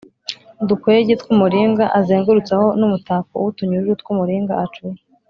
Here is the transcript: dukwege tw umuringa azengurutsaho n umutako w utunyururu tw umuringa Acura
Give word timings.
dukwege 0.67 1.13
tw 1.21 1.27
umuringa 1.33 1.85
azengurutsaho 1.99 2.67
n 2.79 2.81
umutako 2.87 3.33
w 3.43 3.47
utunyururu 3.51 3.93
tw 4.01 4.07
umuringa 4.13 4.53
Acura 4.63 4.99